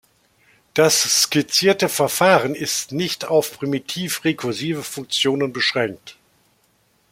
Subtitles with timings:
[0.73, 6.17] Das skizzierte Verfahren ist nicht auf primitiv-rekursive Funktionen beschränkt.